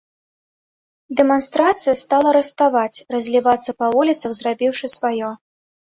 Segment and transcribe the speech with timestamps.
[1.19, 5.29] Дэманстрацыя стала раставаць, разлівацца па вуліцах, зрабіўшы сваё.